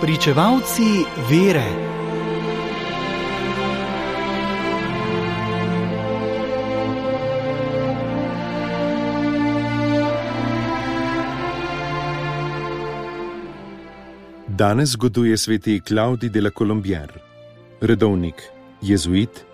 Pričevalci 0.00 1.02
vere. 1.30 1.64
Danes 14.46 14.90
zgoduje 14.90 15.36
sveti 15.36 15.80
Klaudi 15.80 16.28
de 16.28 16.40
la 16.40 16.50
Colombier, 16.50 17.12
redovnik, 17.80 18.34
jezuit, 18.82 19.44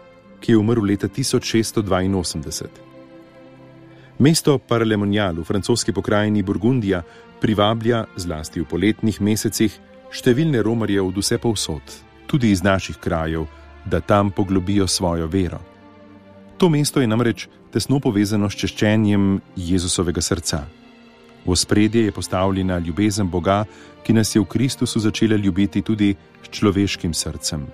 ki 0.40 0.52
je 0.52 0.58
umrl 0.58 0.84
leta 0.84 1.08
1682. 1.08 2.68
Mesto 4.18 4.58
Paralemonial 4.58 5.40
v 5.40 5.44
francoski 5.44 5.92
pokrajini 5.92 6.42
Burgundija 6.42 7.02
privablja, 7.40 8.04
zlasti 8.16 8.60
v 8.60 8.68
poletnih 8.68 9.20
mesecih, 9.20 9.80
številne 10.14 10.62
romarje 10.62 11.02
od 11.02 11.16
vse 11.18 11.38
povsod, 11.42 11.82
tudi 12.30 12.50
iz 12.54 12.62
naših 12.62 12.96
krajev, 13.02 13.48
da 13.84 14.00
tam 14.00 14.30
poglobijo 14.30 14.86
svojo 14.86 15.26
vero. 15.26 15.60
To 16.58 16.70
mesto 16.70 17.00
je 17.00 17.06
namreč 17.06 17.48
tesno 17.74 17.98
povezano 18.00 18.48
s 18.50 18.56
češčenjem 18.56 19.40
Jezusovega 19.56 20.22
srca. 20.22 20.62
V 21.44 21.56
spredje 21.56 22.04
je 22.04 22.12
postavljena 22.12 22.78
ljubezen 22.78 23.28
Boga, 23.28 23.64
ki 24.04 24.12
nas 24.12 24.34
je 24.34 24.40
v 24.40 24.48
Kristusu 24.48 25.00
začela 25.00 25.36
ljubiti 25.36 25.82
tudi 25.82 26.14
s 26.42 26.48
človeškim 26.48 27.14
srcem. 27.14 27.66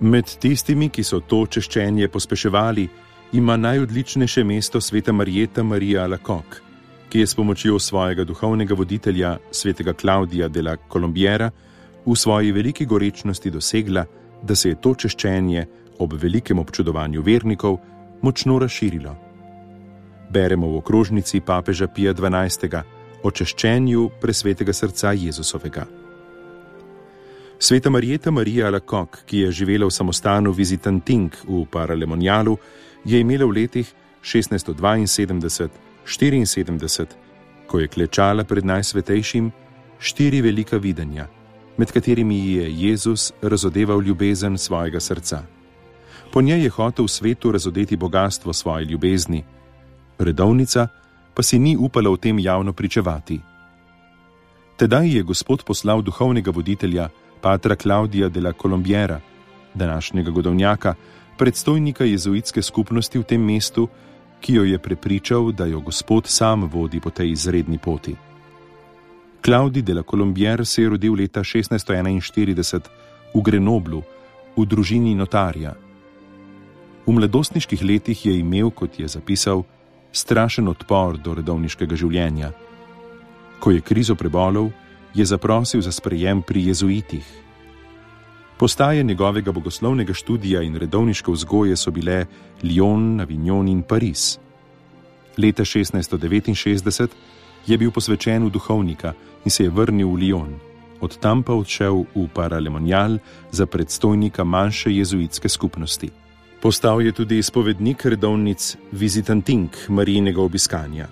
Med 0.00 0.28
tistimi, 0.40 0.88
ki 0.88 1.02
so 1.04 1.20
to 1.20 1.46
češčenje 1.46 2.08
pospeševali, 2.08 2.88
ima 3.32 3.56
najodličnejše 3.56 4.44
mesto 4.44 4.80
sveta 4.80 5.12
Marijeta 5.12 5.62
Marija 5.62 6.06
Lakok, 6.06 6.60
ki 7.10 7.18
je 7.20 7.26
s 7.26 7.34
pomočjo 7.34 7.78
svojega 7.78 8.24
duhovnega 8.24 8.74
voditelja, 8.74 9.38
svetega 9.50 9.92
Klaudija 9.92 10.48
de 10.48 10.62
la 10.62 10.76
Colombiera, 10.92 11.50
v 12.06 12.16
svoji 12.16 12.52
veliki 12.52 12.86
gorečnosti 12.86 13.50
dosegla, 13.50 14.04
da 14.42 14.54
se 14.54 14.68
je 14.68 14.80
to 14.80 14.94
češčenje 14.94 15.66
ob 15.98 16.12
velikem 16.12 16.58
občudovanju 16.58 17.22
vernikov 17.22 17.78
močno 18.22 18.58
razširilo. 18.58 19.16
Beremo 20.30 20.68
v 20.68 20.76
okrožnici 20.76 21.40
papeža 21.40 21.86
Pija 21.86 22.14
XII. 22.14 22.82
o 23.22 23.30
češčenju 23.30 24.10
presvetega 24.20 24.72
srca 24.72 25.12
Jezusovega. 25.12 25.84
Sveta 27.58 27.90
Marijeta 27.90 28.30
Marija 28.30 28.70
Lakok, 28.70 29.18
ki 29.26 29.38
je 29.38 29.50
živela 29.52 29.86
v 29.86 29.90
samostanu 29.90 30.52
Visitanting 30.52 31.34
v 31.44 31.66
Paralemonialu, 31.70 32.56
je 33.04 33.20
imela 33.20 33.44
v 33.44 33.50
letih 33.50 33.92
1672 34.22 35.68
74, 36.06 37.06
ko 37.66 37.78
je 37.78 37.88
klečala 37.88 38.44
pred 38.44 38.64
najsvetejšim, 38.64 39.52
štiri 39.98 40.40
velika 40.40 40.76
videnja, 40.76 41.28
med 41.76 41.92
katerimi 41.92 42.52
je 42.52 42.74
Jezus 42.74 43.32
razodeval 43.42 44.02
ljubezen 44.02 44.58
svojega 44.58 45.00
srca. 45.00 45.42
Po 46.32 46.42
njej 46.42 46.62
je 46.62 46.70
hotel 46.70 47.04
v 47.04 47.08
svetu 47.08 47.52
razodeti 47.52 47.96
bogatstvo 47.96 48.52
svoje 48.52 48.84
ljubezni, 48.84 49.44
redovnica 50.18 50.88
pa 51.34 51.42
si 51.42 51.58
ni 51.58 51.76
upala 51.76 52.10
o 52.10 52.16
tem 52.16 52.38
javno 52.38 52.72
pričevati. 52.72 53.40
Tedaj 54.76 55.16
je 55.16 55.22
Gospod 55.22 55.64
poslal 55.64 56.02
duhovnega 56.02 56.50
voditelja, 56.50 57.08
patra 57.40 57.76
Klaudija 57.76 58.28
de 58.28 58.40
la 58.40 58.52
Colombiera, 58.52 59.20
današnjega 59.74 60.30
godovnjaka, 60.30 60.94
predstojnika 61.38 62.04
jezuitske 62.04 62.62
skupnosti 62.62 63.18
v 63.18 63.22
tem 63.22 63.44
mestu, 63.44 63.88
ki 64.40 64.54
jo 64.54 64.64
je 64.64 64.78
prepričal, 64.78 65.52
da 65.52 65.66
jo 65.66 65.80
Gospod 65.80 66.26
sam 66.26 66.64
vodi 66.64 67.00
po 67.00 67.10
tej 67.10 67.30
izredni 67.30 67.78
poti. 67.78 68.16
Klaudi 69.40 69.82
de 69.82 69.94
la 69.94 70.02
Colombier 70.02 70.66
se 70.66 70.82
je 70.82 70.88
rodil 70.88 71.14
leta 71.14 71.40
1641 71.40 72.80
v 73.34 73.40
Grenoblu, 73.40 74.02
v 74.56 74.66
družini 74.68 75.14
notarja. 75.16 75.72
V 77.06 77.12
mladostniških 77.16 77.80
letih 77.80 78.26
je 78.26 78.36
imel, 78.36 78.68
kot 78.70 79.00
je 79.00 79.08
zapisal, 79.08 79.64
strašen 80.12 80.68
odpor 80.68 81.16
do 81.16 81.32
redovniškega 81.34 81.96
življenja. 81.96 82.52
Ko 83.64 83.72
je 83.72 83.80
krizo 83.80 84.14
prebolel, 84.14 84.68
je 85.16 85.24
zaprosil 85.24 85.80
za 85.80 85.92
sprejem 85.92 86.42
pri 86.44 86.68
jezuitih. 86.68 87.24
Postaje 88.60 89.02
njegovega 89.02 89.52
bogoslovnega 89.56 90.12
študija 90.12 90.60
in 90.62 90.76
redovniške 90.76 91.32
vzgoje 91.32 91.80
so 91.80 91.90
bile 91.90 92.26
Lyon, 92.60 93.22
Avignon 93.24 93.68
in 93.72 93.80
Pariz. 93.82 94.36
Leta 95.40 95.64
1669 95.64 97.08
je 97.66 97.78
bil 97.78 97.90
posvečen 97.90 98.44
v 98.44 98.50
duhovnika 98.50 99.12
in 99.44 99.50
se 99.50 99.64
je 99.64 99.70
vrnil 99.70 100.08
v 100.08 100.14
Lyon, 100.14 100.54
od 101.00 101.16
tam 101.18 101.42
pa 101.42 101.52
odšel 101.52 102.04
v 102.14 102.28
Paralemonial 102.32 103.18
za 103.50 103.66
predstojnika 103.66 104.44
manjše 104.44 104.90
jezuitske 104.90 105.48
skupnosti. 105.48 106.10
Postal 106.60 107.02
je 107.02 107.12
tudi 107.12 107.38
izpovednik 107.38 108.04
redovnic 108.04 108.76
Visitanting 108.92 109.68
Marijinega 109.88 110.42
obiskanja. 110.42 111.08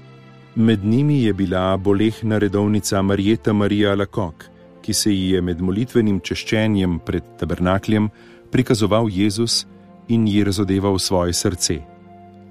Med 0.54 0.84
njimi 0.84 1.22
je 1.22 1.32
bila 1.32 1.76
bolehna 1.76 2.38
redovnica 2.38 3.02
Marijeta 3.02 3.52
Marija 3.52 3.94
Lakok 3.94 4.58
ki 4.88 4.94
se 4.94 5.10
ji 5.12 5.34
je 5.34 5.40
med 5.44 5.60
molitvenim 5.60 6.16
češčenjem 6.24 6.94
pred 7.04 7.24
tabernakljem 7.36 8.06
prikazoval 8.48 9.10
Jezus 9.12 9.66
in 10.08 10.22
ji 10.24 10.40
razodeval 10.48 10.96
svoje 10.98 11.34
srce. 11.36 11.76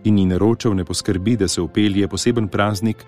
In 0.05 0.19
ji 0.21 0.25
naročal 0.29 0.75
ne 0.77 0.85
poskrbi, 0.85 1.33
da 1.35 1.47
se 1.47 1.63
upelje 1.65 2.07
poseben 2.07 2.47
praznik, 2.47 3.01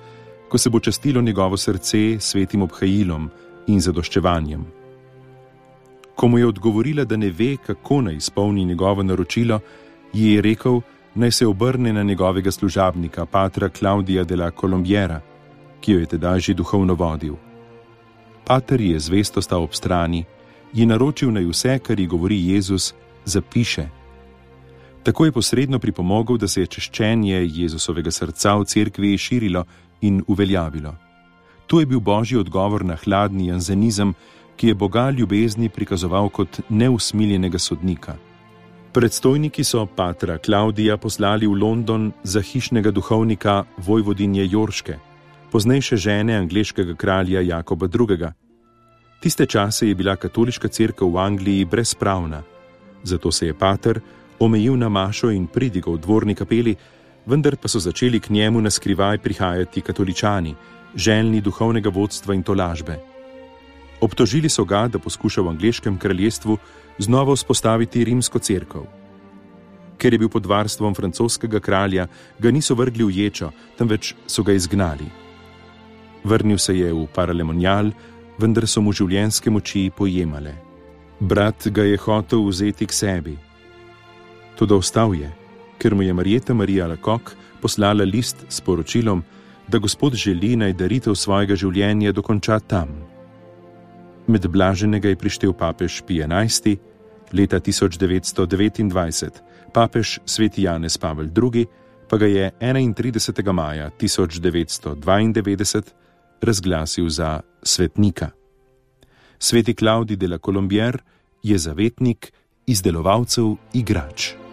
ko 0.49 0.57
se 0.57 0.69
bo 0.69 0.79
častilo 0.79 1.21
njegovo 1.21 1.57
srce 1.57 2.19
svetim 2.19 2.61
obhajilom 2.61 3.29
in 3.67 3.81
zadoščevanjem. 3.81 4.65
Ko 6.15 6.27
mu 6.27 6.37
je 6.37 6.47
odgovorila, 6.47 7.05
da 7.05 7.17
ne 7.17 7.29
ve, 7.29 7.57
kako 7.65 8.01
naj 8.01 8.15
izpolni 8.15 8.65
njegovo 8.65 9.03
naročilo, 9.03 9.59
ji 10.13 10.33
je 10.33 10.41
rekel, 10.41 10.81
naj 11.15 11.31
se 11.31 11.47
obrne 11.47 11.93
na 11.93 12.03
njegovega 12.03 12.51
služabnika, 12.51 13.25
patra 13.25 13.69
Klaudija 13.69 14.23
de 14.23 14.35
la 14.35 14.51
Colombiera, 14.51 15.21
ki 15.81 15.91
jo 15.91 15.99
je 15.99 16.05
tedaj 16.05 16.39
že 16.39 16.53
duhovno 16.53 16.93
vodil. 16.93 17.35
Pater 18.45 18.81
je 18.81 18.99
zvesto 18.99 19.41
stal 19.41 19.63
ob 19.63 19.73
strani, 19.73 20.25
ji 20.73 20.85
naročil 20.85 21.31
naj 21.31 21.45
vse, 21.45 21.79
kar 21.79 21.99
ji 21.99 22.07
govori 22.07 22.47
Jezus, 22.49 22.93
zapiše. 23.25 23.98
Tako 25.03 25.25
je 25.25 25.31
posredno 25.31 25.79
pripomogel, 25.79 26.37
da 26.37 26.47
se 26.47 26.61
je 26.61 26.67
češčenje 26.67 27.47
Jezusovega 27.47 28.11
srca 28.11 28.55
v 28.55 28.65
cerkvi 28.65 29.17
širilo 29.17 29.63
in 30.01 30.23
uveljavilo. 30.27 30.95
To 31.67 31.79
je 31.79 31.85
bil 31.85 31.99
božji 31.99 32.37
odgovor 32.37 32.85
na 32.85 32.95
hladni 32.95 33.47
janzenizem, 33.47 34.13
ki 34.55 34.67
je 34.67 34.75
Boga 34.75 35.09
ljubezni 35.09 35.69
prikazoval 35.69 36.29
kot 36.29 36.59
neusmiljenega 36.69 37.59
sodnika. 37.59 38.15
Predstojniki 38.93 39.63
so 39.63 39.85
patra 39.85 40.37
Klaudija 40.37 40.97
poslali 40.97 41.47
v 41.47 41.53
London 41.53 42.11
za 42.23 42.41
hišnega 42.41 42.91
duhovnika 42.91 43.63
Vojvodinje 43.77 44.47
Jorške 44.51 44.97
poznejše 45.51 45.97
žene 45.97 46.37
angliškega 46.37 46.95
kralja 46.95 47.41
Jakoba 47.41 47.87
II. 47.87 48.27
Tiste 49.19 49.45
čase 49.45 49.87
je 49.87 49.95
bila 49.95 50.15
katoliška 50.15 50.67
crkva 50.67 51.07
v 51.07 51.17
Angliji 51.17 51.65
brezpravna, 51.65 52.43
zato 53.03 53.31
se 53.31 53.47
je 53.47 53.53
pater 53.53 53.99
omejil 54.39 54.77
na 54.77 54.89
mašo 54.89 55.29
in 55.31 55.47
pridigal 55.47 55.93
v 55.95 56.01
dvorni 56.01 56.35
kapeli, 56.35 56.75
vendar 57.25 57.57
pa 57.57 57.67
so 57.67 57.79
začeli 57.79 58.19
k 58.19 58.29
njemu 58.29 58.61
na 58.61 58.69
skrivaj 58.69 59.17
prihajati 59.17 59.81
katoličani, 59.81 60.55
željni 60.95 61.41
duhovnega 61.41 61.89
vodstva 61.89 62.33
in 62.33 62.43
tolažbe. 62.43 62.99
Obtožili 64.01 64.49
so 64.49 64.63
ga, 64.65 64.87
da 64.87 64.99
poskuša 64.99 65.41
v 65.41 65.49
angliškem 65.49 65.97
kraljestvu 65.97 66.57
znova 66.97 67.35
vzpostaviti 67.35 68.03
rimsko 68.03 68.39
crkvo. 68.39 68.85
Ker 69.99 70.13
je 70.13 70.19
bil 70.19 70.29
pod 70.29 70.45
varstvom 70.45 70.95
francoskega 70.95 71.59
kralja, 71.59 72.07
ga 72.39 72.51
niso 72.51 72.75
vrgli 72.75 73.03
v 73.03 73.11
ječo, 73.11 73.51
temveč 73.77 74.15
so 74.27 74.43
ga 74.43 74.55
izgnali. 74.55 75.05
Vrnil 76.23 76.57
se 76.57 76.77
je 76.77 76.93
v 76.93 77.07
Paralemonial, 77.15 77.91
vendar 78.39 78.67
so 78.67 78.81
mu 78.81 78.95
življenjske 78.95 79.51
moči 79.51 79.89
pojemale. 79.91 80.55
Brat 81.19 81.67
ga 81.67 81.83
je 81.83 81.97
hotel 81.99 82.47
vzeti 82.47 82.87
k 82.87 82.95
sebi. 82.95 83.48
Tudi 84.59 84.75
ostal 84.75 85.13
je, 85.15 85.31
ker 85.79 85.95
mu 85.95 86.03
je 86.03 86.13
Marijeta 86.13 86.53
Marija 86.53 86.87
Lakok 86.87 87.31
poslala 87.61 88.03
list 88.03 88.37
s 88.49 88.61
poročilom, 88.61 89.23
da 89.67 89.77
Gospod 89.77 90.13
želi 90.13 90.55
naj 90.55 90.73
daritev 90.73 91.15
svojega 91.15 91.55
življenja 91.55 92.11
dokonča 92.11 92.59
tam. 92.59 92.89
Med 94.27 94.47
blaženega 94.51 95.09
je 95.09 95.15
prištel 95.15 95.53
papež 95.53 96.01
Pij 96.07 96.27
XI. 96.27 96.77
leta 97.31 97.59
1929, 97.59 99.29
papež 99.73 100.19
sveti 100.25 100.63
Janez 100.63 100.97
Pavel 100.97 101.25
II. 101.25 101.65
pa 102.09 102.17
ga 102.17 102.25
je 102.25 102.51
31. 102.59 103.51
maja 103.53 103.89
1992 103.99 105.83
razglasil 106.41 107.09
za 107.09 107.41
svetnika. 107.63 108.29
Sveti 109.39 109.73
Klaudi 109.73 110.15
de 110.15 110.27
la 110.27 110.37
Colombier 110.37 111.01
je 111.43 111.57
zavetnik 111.57 112.33
izdelovalcev 112.65 113.55
igrač. 113.73 114.48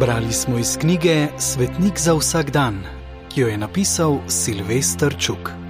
Brali 0.00 0.32
smo 0.32 0.58
iz 0.58 0.76
knjige 0.80 1.26
Svetnik 1.38 1.98
za 1.98 2.14
vsak 2.14 2.50
dan, 2.50 2.82
jo 3.36 3.48
je 3.48 3.58
napisal 3.58 4.18
Silvestr 4.28 5.14
Čuk. 5.18 5.65